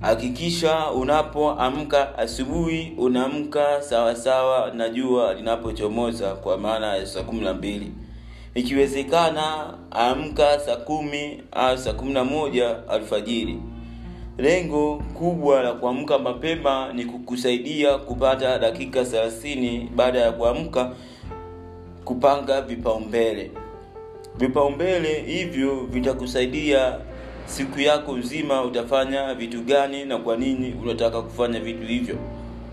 hakikisha 0.00 0.90
unapoamka 0.90 2.18
asubuhi 2.18 2.92
unaamka 2.98 3.82
sawasawa 3.82 4.70
na 4.70 4.88
jua 4.88 5.34
linapochomoza 5.34 6.34
kwa 6.34 6.58
maana 6.58 6.96
ya 6.96 7.06
saa 7.06 7.22
kumi 7.22 7.40
na 7.40 7.54
mbili. 7.54 7.92
Ikiwezekana 8.54 9.74
amka 9.90 10.60
saa 10.60 10.76
kumi 10.76 11.42
au 11.52 11.78
saa 11.78 11.92
kumi 11.92 12.12
na 12.12 12.24
moja 12.24 12.88
alfajiri. 12.88 13.58
Lengo 14.38 15.02
kubwa 15.14 15.62
la 15.62 15.72
kuamka 15.72 16.18
mapema 16.18 16.92
ni 16.92 17.04
kukusaidia 17.04 17.98
kupata 17.98 18.58
dakika 18.58 19.00
30 19.02 19.88
baada 19.96 20.18
ya 20.18 20.32
kuamka 20.32 20.92
kupanga 22.04 22.60
vipaumbele. 22.62 23.50
Vipaumbele 24.38 25.22
hivyo 25.26 25.74
vitakusaidia 25.90 26.98
siku 27.50 27.80
yako 27.80 28.16
nzima 28.16 28.62
utafanya 28.64 29.34
vitu 29.34 29.62
gani 29.62 30.04
na 30.04 30.18
kwa 30.18 30.36
nini 30.36 30.74
unataka 30.82 31.22
kufanya 31.22 31.60
vitu 31.60 31.86
hivyo? 31.86 32.16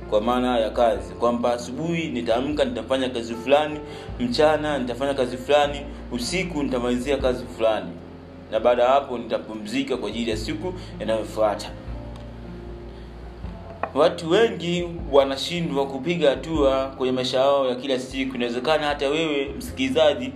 Kwa 0.09 0.21
maana 0.21 0.59
ya 0.59 0.69
kazi. 0.69 1.13
Kwamba 1.13 1.53
asubuhi 1.53 2.07
nitaamka 2.07 2.65
nitafanya 2.65 3.09
kazi 3.09 3.35
fulani 3.35 3.79
mchana 4.19 4.77
nitafanya 4.77 5.13
kazi 5.13 5.37
fulani 5.37 5.81
usiku 6.11 6.63
nitamalizia 6.63 7.17
kazi 7.17 7.45
fulani. 7.57 7.89
Na 8.51 8.59
baada 8.59 8.83
ya 8.83 8.89
hapo 8.89 9.17
nitapumzika 9.17 9.97
kwa 9.97 10.09
ajili 10.09 10.31
ya 10.31 10.37
siku 10.37 10.73
inayofuata. 11.01 11.69
Watu 13.95 14.29
wengi 14.29 14.87
wanashindwa 15.11 15.87
kupiga 15.87 16.29
hatua 16.29 16.85
kwenye 16.97 17.11
maisha 17.13 17.37
yao 17.39 17.67
ya 17.69 17.75
kila 17.75 17.99
siku. 17.99 18.35
Inawezekana 18.35 18.87
hata 18.87 19.09
wewe 19.09 19.49
msikilizaji 19.57 20.31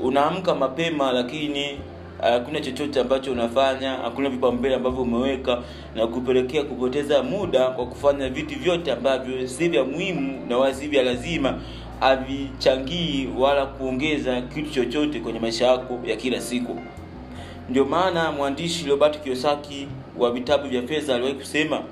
unaamka 0.00 0.54
mapema 0.54 1.12
lakini 1.12 1.78
hakuna 2.20 2.58
uh, 2.58 2.64
chochote 2.64 3.00
ambacho 3.00 3.32
unafanya 3.32 3.90
hakuna 3.92 4.28
vipaumbele 4.30 4.74
ambavyo 4.74 5.02
umeweka 5.02 5.62
na 5.94 6.06
kupelekea 6.06 6.62
kupoteza 6.62 7.22
muda 7.22 7.66
kwa 7.66 7.86
kufanya 7.86 8.28
vitu 8.28 8.58
vyote 8.58 8.92
ambavyo 8.92 9.48
si 9.48 9.68
vya 9.68 9.84
muhimu 9.84 10.46
na 10.48 10.58
wala 10.58 10.74
si 10.74 10.88
vya 10.88 11.02
lazima 11.02 11.58
havichangii 12.00 13.28
wala 13.38 13.66
kuongeza 13.66 14.40
kitu 14.40 14.70
chochote 14.70 15.20
kwenye 15.20 15.38
maisha 15.38 15.66
yako 15.66 15.98
ya 16.04 16.16
kila 16.16 16.40
siku. 16.40 16.78
Ndio 17.68 17.84
maana 17.84 18.32
mwandishi 18.32 18.88
robert 18.88 19.20
kiosaki 19.22 19.88
wa 20.18 20.30
vitabu 20.32 20.68
vya 20.68 20.82
fedha 20.82 21.14
aliwahi 21.14 21.34
kusema 21.34 21.82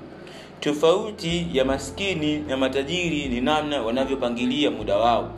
tofauti 0.59 1.47
ya 1.53 1.65
maskini 1.65 2.37
na 2.37 2.57
matajiri 2.57 3.25
ni 3.25 3.41
namna 3.41 3.81
wanavyopangilia 3.81 4.71
muda 4.71 4.97
wao 4.97 5.31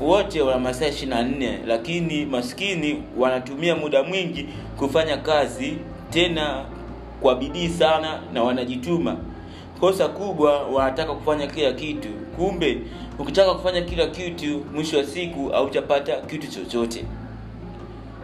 wote 0.00 0.40
wana 0.42 0.58
masaa 0.58 0.86
ishiri 0.86 1.10
na 1.10 1.22
nne 1.22 1.58
lakini 1.66 2.24
maskini 2.26 3.02
wanatumia 3.18 3.76
muda 3.76 4.02
mwingi 4.02 4.46
kufanya 4.78 5.16
kazi 5.16 5.76
tena 6.10 6.64
kwa 7.20 7.34
bidii 7.34 7.68
sana 7.68 8.20
na 8.32 8.42
wanajituma. 8.42 9.16
Kosa 9.80 10.08
kubwa 10.08 10.62
wanataka 10.62 11.14
kufanya 11.14 11.46
kila 11.46 11.72
kitu. 11.72 12.08
Kumbe 12.36 12.78
ukitaka 13.18 13.54
kufanya 13.54 13.82
kila 13.82 14.06
kitu 14.06 14.64
mwisho 14.74 14.98
wa 14.98 15.04
siku 15.04 15.48
hautapata 15.48 16.16
kitu 16.20 16.46
chochote. 16.46 17.04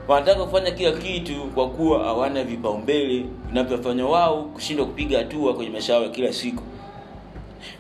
Wanataka 0.09 0.45
kufanya 0.45 0.71
kila 0.71 0.93
kitu 0.93 1.35
kwa 1.55 1.69
kuwa 1.69 2.05
hawana 2.05 2.45
vipaumbele 2.45 3.25
vinavyofanya 3.49 4.07
wao 4.07 4.43
kushindwa 4.43 4.87
kupiga 4.87 5.19
hatua 5.19 5.55
kwenye 5.55 5.71
maisha 5.71 5.93
yao 5.93 6.03
ya 6.03 6.09
kila 6.09 6.33
siku 6.33 6.63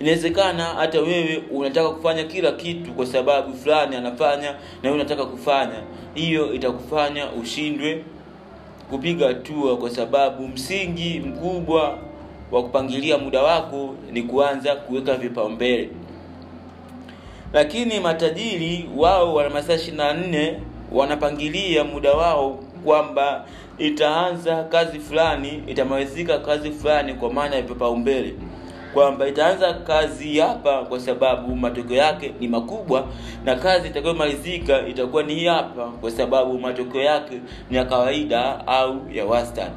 inawezekana 0.01 0.65
hata 0.65 1.01
wewe 1.01 1.43
unataka 1.51 1.91
kufanya 1.91 2.25
kila 2.25 2.53
kitu 2.53 2.93
kwa 2.93 3.07
sababu 3.07 3.55
fulani 3.55 3.97
anafanya 3.97 4.51
na 4.53 4.59
wewe 4.83 4.95
unataka 4.95 5.25
kufanya. 5.27 5.83
Hiyo 6.15 6.53
itakufanya 6.55 7.33
ushindwe 7.33 8.05
kupiga 8.91 9.27
hatua 9.27 9.77
kwa 9.77 9.91
sababu 9.91 10.49
msingi 10.49 11.21
mkubwa 11.21 11.99
wa 12.53 12.63
kupangilia 12.63 13.19
muda 13.19 13.43
wako 13.43 13.95
ni 14.13 14.23
kuanza 14.23 14.77
kuweka 14.77 15.15
vipaumbele. 15.15 15.91
Lakini 17.53 18.01
matajiri 18.01 18.89
wao 18.97 19.35
wana 19.35 19.51
masaa 19.51 19.75
ishiri 19.75 19.97
na 19.97 20.13
nne 20.15 20.57
wanapangilia 20.93 21.85
muda 21.85 22.13
wao 22.13 22.59
kwamba 22.85 23.45
itaanza 23.79 24.65
kazi 24.65 24.99
fulani 25.01 25.63
itamalizika 25.67 26.39
kazi 26.39 26.71
fulani 26.71 27.15
kwa 27.15 27.33
maana 27.33 27.57
ya 27.57 27.63
vipaumbele 27.63 28.35
kwamba 28.95 29.29
itaanza 29.29 29.75
kazi 29.75 30.39
hapa 30.39 30.85
kwa 30.85 31.01
sababu 31.01 31.57
matokeo 31.57 31.97
yake 31.97 32.35
ni 32.41 32.49
makubwa 32.49 33.07
na 33.45 33.57
kazi 33.57 33.89
itakayomalizika 33.89 34.87
itakuwa 34.87 35.23
ni 35.23 35.45
hapa 35.45 35.87
kwa 35.89 36.11
sababu 36.11 36.59
matokeo 36.59 37.03
yake 37.03 37.41
ni 37.71 37.77
ya 37.77 37.85
kawaida 37.85 38.67
au 38.67 39.01
ya 39.13 39.27
wastani. 39.27 39.75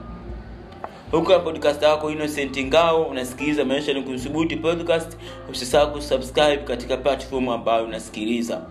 Huku 1.11 1.31
ya 1.31 1.39
podcast 1.39 1.83
wako 1.83 2.11
innocent 2.11 2.57
ngao 2.63 3.03
unasikiliza 3.03 3.65
maisha 3.65 3.93
ni 3.93 4.01
kuthubuti 4.01 4.55
podcast. 4.55 5.17
Usisahau 5.51 5.91
kusubscribe 5.91 6.57
katika 6.57 6.97
platform 6.97 7.49
ambayo 7.49 7.83
unasikiliza. 7.85 8.61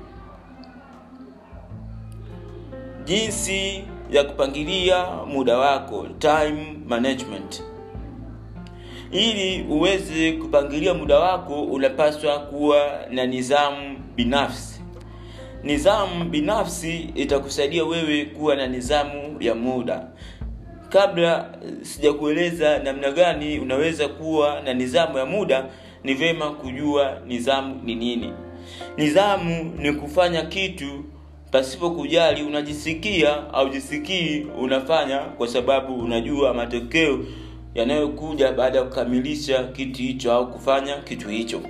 Jinsi 3.04 3.84
ya 4.10 4.24
kupangilia 4.24 5.06
muda 5.26 5.58
wako 5.58 6.06
time 6.18 6.78
management 6.88 7.62
ili 9.14 9.62
uweze 9.70 10.32
kupangilia 10.32 10.94
muda 10.94 11.18
wako 11.18 11.62
unapaswa 11.62 12.38
kuwa 12.38 13.00
na 13.10 13.26
nidhamu 13.26 13.98
binafsi. 14.16 14.80
Nidhamu 15.62 16.24
binafsi 16.24 16.98
itakusaidia 17.14 17.84
wewe 17.84 18.24
kuwa 18.24 18.56
na 18.56 18.66
nidhamu 18.66 19.36
ya 19.40 19.54
muda. 19.54 20.06
Kabla 20.88 21.58
sijakueleza 21.82 22.78
namna 22.78 23.10
gani 23.12 23.58
unaweza 23.58 24.08
kuwa 24.08 24.60
na 24.60 24.74
nidhamu 24.74 25.18
ya 25.18 25.26
muda 25.26 25.64
ni 26.04 26.14
vyema 26.14 26.50
kujua 26.50 27.18
nidhamu 27.26 27.80
ni 27.84 27.94
nini. 27.94 28.32
Nidhamu 28.96 29.72
ni 29.78 29.92
kufanya 29.92 30.42
kitu 30.42 31.04
pasipo 31.50 31.90
kujali 31.90 32.42
unajisikia 32.42 33.52
au 33.52 33.68
jisikii 33.68 34.46
unafanya 34.60 35.18
kwa 35.18 35.48
sababu 35.48 35.94
unajua 35.94 36.54
matokeo 36.54 37.18
yanayokuja 37.74 38.52
baada 38.52 38.78
ya 38.78 38.84
kukamilisha 38.84 39.64
kitu 39.64 40.02
hicho 40.02 40.32
au 40.32 40.50
kufanya 40.50 40.96
kitu 40.96 41.28
hicho. 41.28 41.60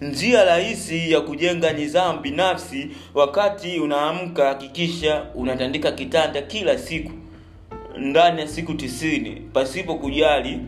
Njia 0.00 0.44
rahisi 0.44 1.12
ya 1.12 1.20
kujenga 1.20 1.72
nidhamu 1.72 2.20
binafsi 2.20 2.90
wakati 3.14 3.78
unaamka 3.80 4.46
hakikisha 4.48 5.26
unatandika 5.34 5.92
kitanda 5.92 6.42
kila 6.42 6.78
siku 6.78 7.12
ndani 7.98 8.40
ya 8.40 8.48
siku 8.48 8.74
tisini 8.74 9.30
pasipo 9.52 9.94
kujali. 9.94 10.60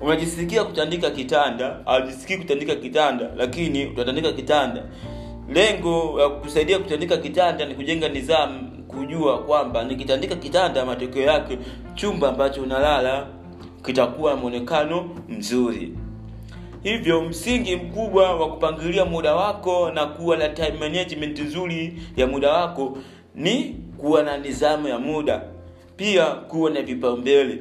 Unajisikia 0.00 0.64
kutandika 0.64 1.10
kitanda 1.10 1.86
aujisikii 1.86 2.36
kutandika 2.36 2.74
kitanda 2.74 3.30
lakini 3.36 3.86
utatandika 3.86 4.32
kitanda. 4.32 4.82
Lengo 5.54 6.14
la 6.18 6.28
kusaidia 6.28 6.78
kutandika 6.78 7.16
kitanda 7.16 7.64
ni 7.66 7.74
kujenga 7.74 8.08
nidhamu 8.08 8.69
kujua 8.90 9.38
kwamba 9.38 9.84
nikitandika 9.84 10.36
kitanda 10.36 10.84
matokeo 10.84 11.22
yake 11.22 11.58
chumba 11.94 12.28
ambacho 12.28 12.62
unalala 12.62 13.26
kitakuwa 13.84 14.36
mwonekano 14.36 15.08
mzuri. 15.28 15.92
Hivyo 16.82 17.22
msingi 17.22 17.76
mkubwa 17.76 18.36
wa 18.36 18.48
kupangilia 18.50 19.04
muda 19.04 19.34
wako 19.34 19.90
na 19.90 20.06
kuwa 20.06 20.36
na 20.36 20.48
time 20.48 20.72
management 20.80 21.38
nzuri 21.38 22.02
ya 22.16 22.26
muda 22.26 22.52
wako 22.52 22.98
ni 23.34 23.76
kuwa 23.98 24.22
na 24.22 24.38
nidhamu 24.38 24.88
ya 24.88 24.98
muda 24.98 25.42
pia 25.96 26.26
kuwa 26.26 26.70
na 26.70 26.82
vipaumbele. 26.82 27.58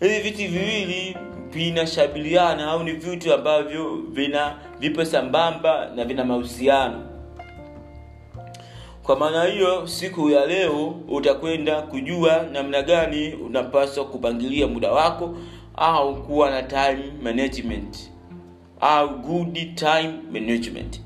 Hivi 0.00 0.20
vitu 0.30 0.52
viwili 0.52 1.16
vinashabiliana 1.52 2.70
au 2.70 2.82
ni 2.84 2.92
vitu 2.92 3.34
ambavyo 3.34 3.96
vina 4.10 4.56
vipo 4.80 5.04
sambamba 5.04 5.90
na 5.96 6.04
vina 6.04 6.24
mahusiano 6.24 7.02
kwa 9.08 9.16
maana 9.18 9.44
hiyo 9.44 9.86
siku 9.86 10.30
ya 10.30 10.46
leo 10.46 10.94
utakwenda 11.08 11.82
kujua 11.82 12.46
namna 12.52 12.82
gani 12.82 13.32
unapaswa 13.32 14.04
kupangilia 14.04 14.66
muda 14.66 14.92
wako 14.92 15.36
au 15.76 16.22
kuwa 16.22 16.50
na 16.50 16.62
time 16.62 17.12
management 17.22 18.10
au 18.80 19.08
good 19.18 19.74
time 19.74 20.12
management. 20.32 21.00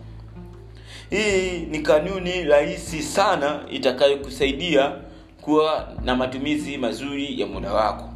Hii 1.10 1.58
ni 1.70 1.78
kanuni 1.78 2.44
rahisi 2.44 3.02
sana 3.02 3.60
itakayokusaidia 3.70 4.92
kuwa 5.40 5.88
na 6.04 6.16
matumizi 6.16 6.78
mazuri 6.78 7.40
ya 7.40 7.46
muda 7.46 7.72
wako. 7.72 8.08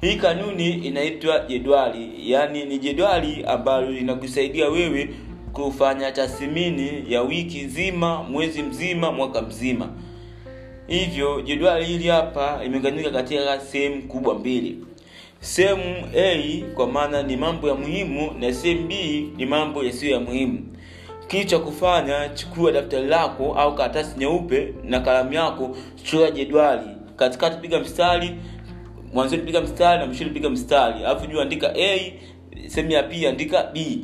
Hii 0.00 0.16
kanuni 0.16 0.70
inaitwa 0.70 1.38
jedwali 1.40 2.30
yaani 2.30 2.64
ni 2.64 2.78
jedwali 2.78 3.44
ambalo 3.46 3.90
linakusaidia 3.90 4.68
wewe 4.68 5.08
kufanya 5.54 6.12
tathmini 6.12 7.04
ya 7.08 7.22
wiki 7.22 7.60
nzima 7.62 8.22
mwezi 8.22 8.62
mzima 8.62 9.12
mwaka 9.12 9.42
mzima. 9.42 9.88
Hivyo 10.86 11.40
jedwali 11.42 11.84
hili 11.84 12.08
hapa 12.08 12.60
imeganyika 12.64 13.10
katika 13.10 13.60
sehemu 13.60 14.02
kubwa 14.02 14.34
mbili. 14.34 14.78
Sehemu 15.40 15.94
a 16.16 16.62
kwa 16.74 16.86
maana 16.86 17.22
ni 17.22 17.36
mambo 17.36 17.68
ya 17.68 17.74
muhimu 17.74 18.30
na 18.40 18.52
sehemu 18.54 18.86
b 18.88 18.94
ni 19.36 19.46
mambo 19.46 19.84
yasiyo 19.84 20.12
ya 20.12 20.20
muhimu. 20.20 20.60
Kitu 21.26 21.46
cha 21.46 21.58
kufanya 21.58 22.28
chukua 22.28 22.72
daftari 22.72 23.06
lako 23.06 23.54
au 23.54 23.74
karatasi 23.74 24.18
nyeupe 24.18 24.74
na 24.84 25.00
kalamu 25.00 25.32
yako 25.32 25.76
chora 26.10 26.30
jedwali. 26.30 26.88
Katikati 27.16 27.56
piga 27.60 27.80
mstari 27.80 28.30
mwanzoni 29.12 29.42
piga 29.42 29.60
mstari 29.60 29.98
na 30.00 30.06
mwishoni 30.06 30.30
piga 30.30 30.50
mstari. 30.50 31.04
Alafu 31.04 31.26
juu 31.26 31.40
andika 31.40 31.74
a 31.76 32.12
sehemu 32.68 32.90
ya 32.92 33.02
p 33.02 33.26
andika 33.28 33.62
b 33.72 34.00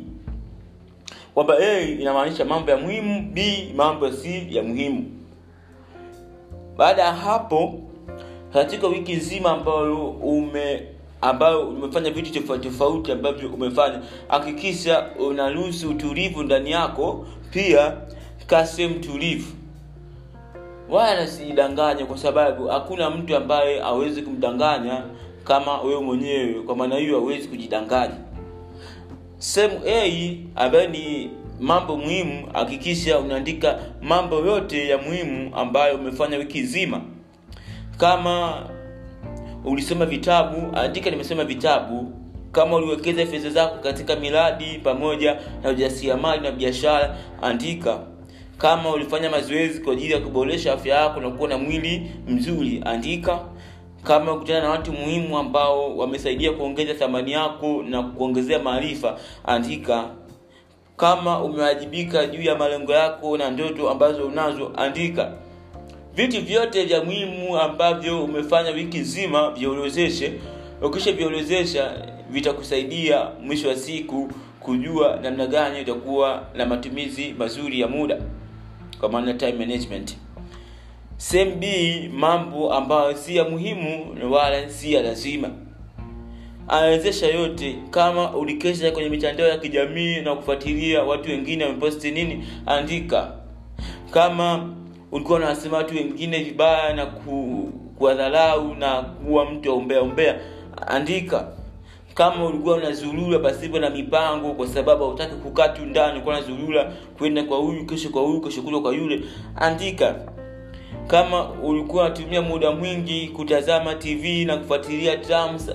kwamba 1.33 1.57
a 1.59 1.81
inamaanisha 1.81 2.45
mambo 2.45 2.71
ya 2.71 2.77
muhimu 2.77 3.21
b 3.33 3.67
mambo 3.75 4.11
si 4.11 4.55
ya 4.55 4.63
muhimu. 4.63 5.05
Baada 6.77 7.01
ya 7.01 7.13
hapo 7.13 7.79
katika 8.53 8.87
wiki 8.87 9.13
nzima 9.13 9.51
ambayo 9.51 10.07
ume 10.09 10.83
ambayo 11.21 11.69
umefanya 11.69 12.11
vitu 12.11 12.33
tofauti 12.33 12.69
tofauti 12.69 13.11
ambavyo 13.11 13.49
umefanya 13.49 14.01
hakikisha 14.27 15.09
unaruhusu 15.19 15.89
utulivu 15.89 16.43
ndani 16.43 16.71
yako 16.71 17.25
pia 17.51 17.97
kaa 18.47 18.65
sehemu 18.65 18.95
tulivu 18.99 19.51
wala 20.89 21.27
sijidanganye 21.27 22.05
kwa 22.05 22.17
sababu 22.17 22.67
hakuna 22.67 23.09
mtu 23.09 23.35
ambaye 23.35 23.81
awezi 23.83 24.21
kumdanganya 24.21 25.03
kama 25.43 25.81
wewe 25.81 26.01
mwenyewe. 26.01 26.53
Kwa 26.53 26.75
maana 26.75 26.95
hiyo 26.95 27.17
awezi 27.17 27.47
kujidanganya 27.47 28.15
sehemu 29.41 29.81
a 29.85 30.37
ambayo 30.55 30.87
ni 30.87 31.29
mambo 31.59 31.97
muhimu 31.97 32.47
hakikisha 32.53 33.19
unaandika 33.19 33.79
mambo 34.01 34.35
yote 34.35 34.87
ya 34.87 34.97
muhimu 34.97 35.55
ambayo 35.55 35.95
umefanya 35.95 36.37
wiki 36.37 36.59
nzima. 36.59 37.01
Kama 37.97 38.63
ulisoma 39.65 40.05
vitabu 40.05 40.77
andika 40.77 41.09
nimesoma 41.09 41.43
vitabu. 41.43 42.13
Kama 42.51 42.75
uliwekeza 42.75 43.25
fedha 43.25 43.49
zako 43.49 43.77
katika 43.83 44.15
miradi 44.15 44.79
pamoja 44.83 45.37
na 45.63 45.69
ujasiriamali 45.69 46.41
na 46.41 46.51
biashara 46.51 47.17
andika. 47.41 47.99
Kama 48.57 48.89
ulifanya 48.89 49.29
mazoezi 49.29 49.79
kwa 49.79 49.93
ajili 49.93 50.13
ya 50.13 50.19
kuboresha 50.19 50.73
afya 50.73 50.95
yako 50.95 51.19
na 51.19 51.29
kuwa 51.29 51.49
na 51.49 51.57
mwili 51.57 52.11
mzuri 52.27 52.81
andika 52.85 53.39
kama 54.03 54.33
ukutana 54.33 54.61
na 54.61 54.69
watu 54.69 54.91
muhimu 54.93 55.37
ambao 55.37 55.97
wamesaidia 55.97 56.51
kuongeza 56.51 56.93
thamani 56.93 57.31
yako 57.31 57.83
na 57.89 58.03
kuongezea 58.03 58.59
maarifa 58.59 59.19
andika. 59.45 60.09
Kama 60.97 61.43
umewajibika 61.43 62.25
juu 62.25 62.41
ya 62.41 62.55
malengo 62.55 62.91
yako 62.93 63.37
na 63.37 63.51
ndoto 63.51 63.89
ambazo 63.89 64.27
unazo 64.27 64.71
andika. 64.77 65.31
Vitu 66.15 66.41
vyote 66.41 66.85
vya 66.85 67.03
muhimu 67.03 67.57
ambavyo 67.57 68.23
umefanya 68.23 68.69
wiki 68.71 68.97
nzima 68.97 69.51
viorozeshe 69.51 70.33
ukisha 70.81 71.11
viorozesha 71.11 71.93
vitakusaidia 72.29 73.27
mwisho 73.43 73.67
wa 73.67 73.75
siku 73.75 74.29
kujua 74.59 75.19
namna 75.21 75.47
gani 75.47 75.81
utakuwa 75.81 76.43
na 76.55 76.65
matumizi 76.65 77.35
mazuri 77.37 77.79
ya 77.79 77.87
muda. 77.87 78.17
Kwa 78.99 79.09
maana 79.09 79.33
time 79.33 79.51
management 79.51 80.17
sehemu 81.21 81.55
b 81.55 82.09
mambo 82.13 82.73
ambayo 82.73 83.15
si 83.15 83.35
ya 83.35 83.43
muhimu 83.43 84.17
wala 84.31 84.69
si 84.69 84.93
ya 84.93 85.01
lazima. 85.01 85.49
Anawezesha 86.67 87.27
yote 87.27 87.75
kama 87.89 88.33
ulikesha 88.35 88.91
kwenye 88.91 89.09
mitandao 89.09 89.47
ya 89.47 89.57
kijamii 89.57 90.21
na 90.21 90.35
kufuatilia 90.35 91.03
watu 91.03 91.29
wengine 91.29 91.65
wameposti 91.65 92.11
nini 92.11 92.45
andika. 92.65 93.31
Kama 94.11 94.69
ulikuwa 95.11 95.37
unawasema 95.37 95.77
watu 95.77 95.95
wengine 95.95 96.43
vibaya 96.43 96.93
na 96.93 97.05
ku, 97.05 97.69
kuwadharau 97.97 98.75
na 98.75 99.01
kuwa 99.01 99.45
mtu 99.51 99.69
wa 99.69 99.75
umbea 100.01 100.39
andika. 100.87 101.47
Kama 102.13 102.45
ulikuwa 102.45 102.75
unazurura 102.75 103.39
pasipo 103.39 103.79
na 103.79 103.89
mipango 103.89 104.53
kwa 104.53 104.67
sababu 104.67 105.03
hautaki 105.03 105.35
kukaa 105.35 105.67
tu 105.69 105.85
ndani 105.85 106.11
ulikuwa 106.13 106.35
unazurura 106.37 106.93
kwenda 107.17 107.43
kwa 107.43 107.57
huyu 107.57 107.85
kesho 107.85 108.09
kwa 108.09 108.21
huyu 108.21 108.41
kesho 108.41 108.61
kule 108.61 108.79
kwa 108.79 108.93
yule 108.95 109.21
andika 109.55 110.15
kama 111.11 111.49
ulikuwa 111.49 112.03
unatumia 112.05 112.41
muda 112.41 112.71
mwingi 112.71 113.27
kutazama 113.27 113.95
tv 113.95 114.45
na 114.45 114.57
kufuatilia 114.57 115.17
tams, 115.17 115.67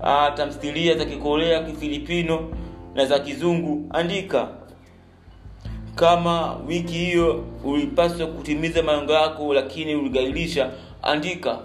uh, 0.00 0.34
tamthilia 0.34 0.94
za 0.98 1.04
kikorea 1.04 1.62
kifilipino 1.62 2.50
na 2.94 3.06
za 3.06 3.18
kizungu 3.18 3.86
andika. 3.90 4.48
Kama 5.94 6.56
wiki 6.68 6.92
hiyo 6.94 7.44
ulipaswa 7.64 8.26
kutimiza 8.26 8.82
malengo 8.82 9.12
yako 9.12 9.54
lakini 9.54 9.94
uligailisha 9.94 10.70
andika. 11.02 11.58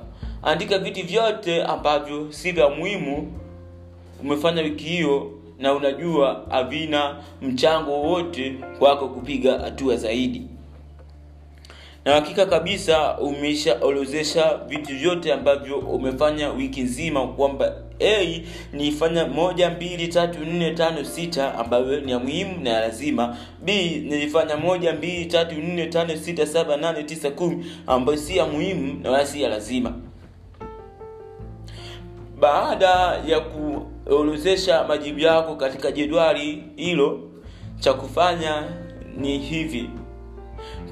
Andika 0.43 0.79
vitu 0.79 1.05
vyote 1.07 1.63
ambavyo 1.63 2.31
si 2.31 2.51
vya 2.51 2.69
muhimu 2.69 3.31
umefanya 4.21 4.61
wiki 4.61 4.83
hiyo 4.83 5.31
na 5.59 5.73
unajua 5.73 6.45
havina 6.49 7.15
mchango 7.41 7.91
wowote 7.91 8.55
kwako 8.79 9.07
kupiga 9.07 9.59
hatua 9.59 9.95
zaidi 9.95 10.56
na 12.07 12.13
hakika 12.13 12.45
kabisa 12.45 13.17
umeshaorozesha 13.17 14.59
vitu 14.67 14.95
vyote 14.97 15.33
ambavyo 15.33 15.77
umefanya 15.79 16.49
wiki 16.49 16.81
nzima 16.81 17.27
kwamba 17.27 17.73
a 17.99 18.41
nifanya 18.73 19.25
moja 19.25 19.69
mbili 19.69 20.07
tatu 20.07 20.39
nne 20.45 20.71
tano 20.71 21.03
sita 21.03 21.55
ambayo 21.55 21.99
ni 21.99 22.11
ya 22.11 22.19
muhimu 22.19 22.59
na 22.63 22.69
ya 22.69 22.79
lazima. 22.79 23.37
B 23.63 23.89
nilifanya 24.09 24.57
moja 24.57 24.93
mbili 24.93 25.25
tatu 25.25 25.55
nne 25.55 25.85
tano 25.85 26.15
sita 26.17 26.45
saba 26.45 26.77
nane 26.77 27.03
tisa 27.03 27.31
kumi 27.31 27.65
ambayo 27.87 28.17
si 28.17 28.37
ya 28.37 28.45
muhimu 28.45 28.99
na 29.03 29.11
wala 29.11 29.25
si 29.25 29.41
ya 29.41 29.49
lazima. 29.49 29.93
Baada 32.39 33.21
ya 33.27 33.39
kuorozesha 33.39 34.83
majibu 34.83 35.19
yako 35.19 35.55
katika 35.55 35.91
jedwali 35.91 36.63
hilo 36.75 37.19
cha 37.79 37.93
kufanya 37.93 38.63
ni 39.17 39.37
hivi. 39.37 39.89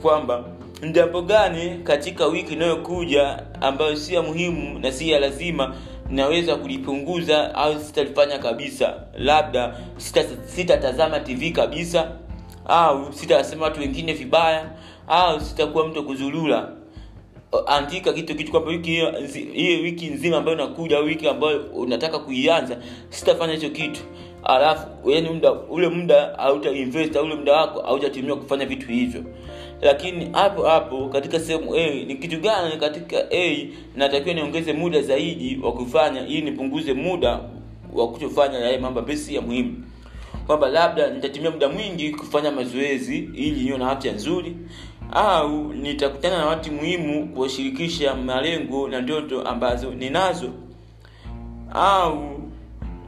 Kwamba 0.01 0.54
ni 0.81 0.91
jambo 0.91 1.21
gani 1.21 1.79
katika 1.83 2.25
wiki 2.25 2.53
inayokuja 2.53 3.43
ambayo 3.61 3.95
si 3.95 4.15
ya 4.15 4.21
muhimu 4.21 4.79
na 4.79 4.91
si 4.91 5.09
ya 5.09 5.19
lazima 5.19 5.75
naweza 6.09 6.55
kulipunguza 6.55 7.55
au 7.55 7.79
sitalifanya 7.79 8.39
kabisa? 8.39 8.93
Labda 9.17 9.77
sitatazama 10.45 11.15
sita 11.19 11.25
tv 11.35 11.51
kabisa 11.51 12.11
au 12.65 13.13
sitasema 13.13 13.65
watu 13.65 13.79
wengine 13.79 14.13
vibaya 14.13 14.69
au 15.07 15.39
sitakuwa 15.41 15.87
mtu 15.87 16.03
kuzulula 16.03 16.69
andika 17.67 18.13
kitu 18.13 18.35
kitu 18.35 18.51
kwamba 18.51 18.69
wiki 18.71 18.89
hiyo 19.53 19.81
wiki 19.83 20.07
nzima 20.07 20.37
ambayo 20.37 20.57
inakuja 20.57 20.99
wiki 20.99 21.27
ambayo 21.27 21.59
unataka 21.73 22.19
kuianza 22.19 22.77
sitafanya 23.09 23.53
hicho 23.53 23.69
kitu. 23.69 24.01
Alafu 24.43 25.11
yani 25.11 25.29
muda 25.29 25.51
ule 25.51 25.87
muda 25.87 26.33
hautainvest 26.37 27.15
ule 27.15 27.35
muda 27.35 27.53
wako 27.53 27.81
hautatumia 27.81 28.35
kufanya 28.35 28.65
vitu 28.65 28.87
hivyo 28.87 29.23
lakini 29.85 30.29
hapo 30.33 30.63
hapo 30.63 31.09
katika 31.09 31.39
sehemu 31.39 31.75
a 31.75 32.03
ni 32.07 32.15
kitu 32.15 32.39
gani 32.39 32.77
katika 32.77 33.17
a 33.31 33.67
natakiwa 33.95 34.35
niongeze 34.35 34.73
muda 34.73 35.01
zaidi 35.01 35.59
wa 35.63 35.73
kufanya 35.73 36.27
ili 36.27 36.41
nipunguze 36.41 36.93
muda 36.93 37.39
wa 37.93 38.07
kutofanya 38.07 38.59
yale 38.59 38.77
mambo 38.77 39.01
besi 39.01 39.35
ya 39.35 39.41
muhimu. 39.41 39.83
Kwamba 40.47 40.69
labda 40.69 41.09
nitatumia 41.09 41.51
muda 41.51 41.69
mwingi 41.69 42.09
kufanya 42.09 42.51
mazoezi 42.51 43.17
ili 43.17 43.63
niwe 43.63 43.77
na 43.77 43.91
afya 43.91 44.13
nzuri 44.13 44.55
au 45.11 45.73
nitakutana 45.73 46.37
na 46.37 46.45
watu 46.45 46.71
muhimu 46.71 47.27
kuwashirikisha 47.27 48.15
malengo 48.15 48.87
na 48.87 49.01
ndoto 49.01 49.41
ambazo 49.41 49.93
ninazo. 49.93 50.49
Au 51.73 52.39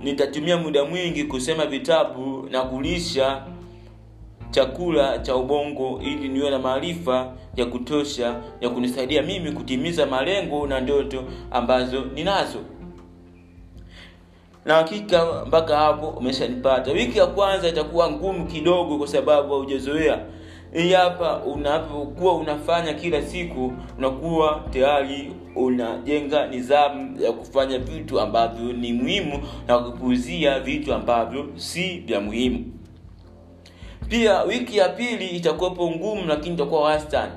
nitatumia 0.04 0.58
muda 0.58 0.86
mwingi 0.86 1.24
kusema 1.24 1.66
vitabu 1.66 2.48
na 2.52 2.62
kulisha 2.62 3.44
chakula 4.52 5.20
cha 5.20 5.36
ubongo 5.36 6.02
ili 6.04 6.30
niwe 6.30 6.50
na 6.50 6.60
maarifa 6.60 7.34
ya 7.56 7.66
kutosha 7.66 8.36
ya 8.62 8.70
kunisaidia 8.70 9.22
mimi 9.22 9.52
kutimiza 9.52 10.06
malengo 10.06 10.68
na 10.68 10.80
ndoto 10.80 11.24
ambazo 11.52 12.06
ninazo. 12.06 12.60
Na 14.66 14.74
hakika 14.76 15.46
mpaka 15.48 15.78
hapo 15.78 16.08
umeshanipata. 16.08 16.92
Wiki 16.92 17.18
ya 17.18 17.26
kwanza 17.28 17.68
itakuwa 17.68 18.12
ngumu 18.12 18.46
kidogo 18.46 18.98
kwa 18.98 19.08
sababu 19.08 19.54
haujazoea. 19.54 20.20
Hii 20.74 20.94
hapa 20.94 21.38
unapokuwa 21.44 22.36
unafanya 22.36 22.94
kila 22.94 23.22
siku 23.22 23.74
unakuwa 23.98 24.64
tayari 24.72 25.32
unajenga 25.56 26.48
nidhamu 26.48 27.22
ya 27.22 27.32
kufanya 27.32 27.80
vitu 27.80 28.20
ambavyo 28.20 28.74
ni 28.74 28.94
muhimu 28.94 29.40
na 29.68 29.80
kupuuzia 29.80 30.60
vitu 30.60 30.94
ambavyo 30.94 31.46
si 31.56 31.98
vya 32.00 32.22
muhimu 32.22 32.66
pia 34.10 34.44
wiki 34.44 34.78
ya 34.78 34.90
pili 34.90 35.28
itakuwepo 35.28 35.92
ngumu 35.92 36.26
lakini 36.28 36.56
itakuwa 36.56 36.82
wastani. 36.82 37.32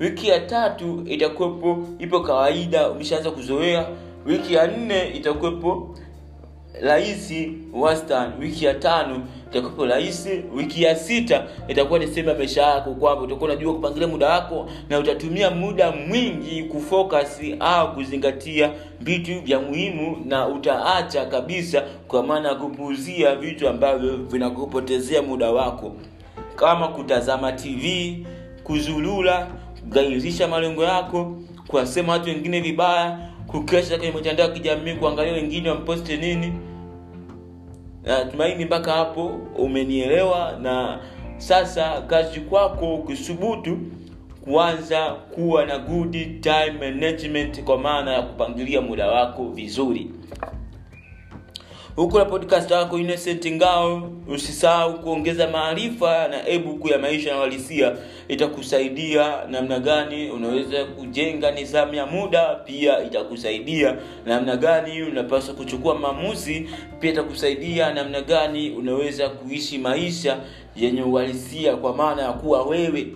Wiki 0.00 0.28
ya 0.28 0.40
tatu 0.40 1.02
itakuwepo 1.06 1.78
ipo 1.98 2.20
kawaida 2.20 2.90
umeshaanza 2.90 3.30
kuzoea. 3.30 3.86
Wiki 4.26 4.54
ya 4.54 4.66
nne 4.66 5.08
itakuwepo 5.08 5.96
rahisi 6.82 7.52
wastani 7.72 8.32
wiki 8.40 8.64
ya 8.64 8.74
tano 8.74 9.22
itakuwepo 9.50 9.86
rahisi 9.86 10.42
wiki 10.56 10.82
ya 10.82 10.96
sita 10.96 11.44
itakuwa 11.68 11.98
ni 11.98 12.06
sehemu 12.06 12.28
ya 12.28 12.34
maisha 12.34 12.62
yako 12.62 12.90
kwamba 12.94 13.22
utakuwa 13.24 13.50
unajua 13.50 13.74
kupangilia 13.74 14.08
muda 14.08 14.28
wako 14.28 14.68
na 14.88 14.98
utatumia 14.98 15.50
muda 15.50 15.92
mwingi 15.92 16.62
kufocus 16.62 17.40
au 17.60 17.94
kuzingatia 17.94 18.70
vitu 19.00 19.40
vya 19.40 19.60
muhimu 19.60 20.16
na 20.24 20.48
utaacha 20.48 21.26
kabisa 21.26 21.82
kwa 22.08 22.22
maana 22.22 22.48
ya 22.48 22.54
kupuuzia 22.54 23.36
vitu 23.36 23.68
ambavyo 23.68 24.16
vinakupotezea 24.16 25.22
muda 25.22 25.50
wako. 25.50 25.92
Kama 26.56 26.88
kutazama 26.88 27.52
tv 27.52 28.16
kuzulula 28.64 29.46
kugairisha 29.80 30.48
malengo 30.48 30.84
yako 30.84 31.36
kuwasema 31.66 32.12
watu 32.12 32.28
wengine 32.28 32.60
vibaya 32.60 33.18
kukesha 33.54 33.98
kwenye 33.98 34.12
mitandao 34.12 34.46
ya 34.46 34.52
kijamii 34.52 34.94
kuangalia 34.94 35.32
wengine 35.32 35.68
wamposte 35.70 36.16
nini. 36.16 36.52
Natumaini 38.04 38.64
mpaka 38.64 38.92
hapo 38.92 39.26
umenielewa. 39.58 40.58
Na 40.62 41.00
sasa 41.36 42.02
kazi 42.02 42.40
kwako 42.40 42.94
ukisubutu 42.94 43.78
kuanza 44.44 45.10
kuwa 45.10 45.66
na 45.66 45.78
good 45.78 46.40
time 46.40 46.72
management 46.80 47.62
kwa 47.64 47.78
maana 47.78 48.12
ya 48.12 48.22
kupangilia 48.22 48.80
muda 48.80 49.06
wako 49.10 49.48
vizuri 49.48 50.10
huku 51.96 52.18
na 52.18 52.24
podcast 52.24 52.70
yako 52.70 52.98
innocent 52.98 53.46
ngao 53.52 54.10
usisahau 54.28 55.00
kuongeza 55.00 55.48
maarifa 55.50 56.28
na 56.28 56.48
ebuku 56.48 56.88
ya 56.88 56.98
maisha 56.98 57.30
na 57.30 57.38
uhalisia. 57.38 57.96
Itakusaidia 58.28 59.44
namna 59.50 59.78
gani 59.78 60.30
unaweza 60.30 60.84
kujenga 60.84 61.50
nidhamu 61.50 61.94
ya 61.94 62.06
muda 62.06 62.54
pia 62.54 63.04
itakusaidia 63.04 63.96
namna 64.26 64.56
gani 64.56 65.02
unapaswa 65.02 65.54
kuchukua 65.54 65.94
maamuzi 65.98 66.68
pia 67.00 67.10
itakusaidia 67.10 67.92
namna 67.94 68.20
gani 68.20 68.70
unaweza 68.70 69.28
kuishi 69.28 69.78
maisha 69.78 70.36
yenye 70.76 71.02
uhalisia 71.02 71.76
kwa 71.76 71.96
maana 71.96 72.22
ya 72.22 72.32
kuwa 72.32 72.62
wewe. 72.66 73.06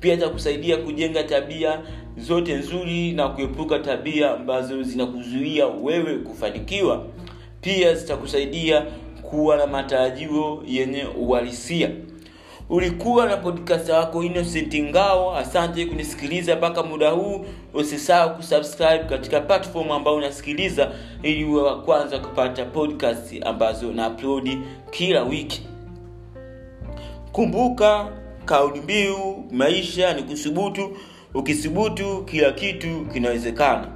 Pia 0.00 0.14
itakusaidia 0.14 0.76
kujenga 0.76 1.22
tabia 1.24 1.80
zote 2.16 2.54
nzuri 2.54 3.12
na 3.12 3.28
kuepuka 3.28 3.78
tabia 3.78 4.30
ambazo 4.34 4.82
zinakuzuia 4.82 5.66
wewe 5.66 6.14
kufanikiwa 6.14 7.04
pia 7.66 7.94
zitakusaidia 7.94 8.86
kuwa 9.22 9.56
na 9.56 9.66
matarajio 9.66 10.62
yenye 10.66 11.04
uhalisia. 11.04 11.90
Ulikuwa 12.70 13.26
na 13.26 13.36
podcast 13.36 13.88
wako 13.88 14.22
innocent 14.22 14.74
ngao. 14.82 15.36
Asante 15.36 15.86
kunisikiliza 15.86 16.56
mpaka 16.56 16.82
muda 16.82 17.10
huu. 17.10 17.44
Usisahau 17.74 18.36
kusubscribe 18.36 18.98
katika 18.98 19.40
platform 19.40 19.90
ambayo 19.92 20.16
unasikiliza 20.16 20.90
ili 21.22 21.44
uwe 21.44 21.62
wa 21.62 21.82
kwanza 21.82 22.18
kupata 22.18 22.64
podcast 22.64 23.34
ambazo 23.46 23.92
na 23.92 24.08
upload 24.08 24.58
kila 24.90 25.22
wiki. 25.22 25.62
Kumbuka 27.32 28.08
kauli 28.44 28.80
mbiu 28.80 29.44
maisha 29.50 30.14
ni 30.14 30.22
kusubutu. 30.22 30.96
Ukisubutu 31.34 32.22
kila 32.24 32.52
kitu 32.52 33.06
kinawezekana 33.12 33.95